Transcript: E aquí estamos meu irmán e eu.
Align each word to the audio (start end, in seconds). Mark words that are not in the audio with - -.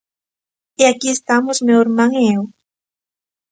E 0.81 0.83
aquí 0.91 1.09
estamos 1.13 1.57
meu 1.67 1.79
irmán 1.85 2.11
e 2.21 2.23
eu. 2.35 2.43